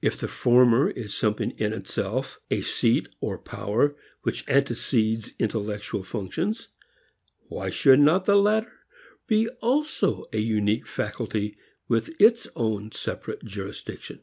[0.00, 6.68] If the former is something in itself, a seat or power which antecedes intellectual functions,
[7.48, 8.72] why should not the latter
[9.26, 11.58] be also a unique faculty
[11.88, 14.20] with its own separate jurisdiction?